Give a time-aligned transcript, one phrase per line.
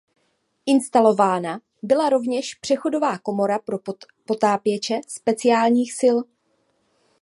[0.65, 3.77] Instalována byla rovněž přechodová komora pro
[4.25, 6.17] potápěče speciálních sil.